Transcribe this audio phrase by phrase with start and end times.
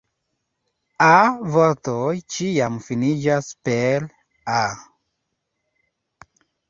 [1.07, 4.09] A-vortoj ĉiam finiĝas per
[4.55, 4.63] "-a".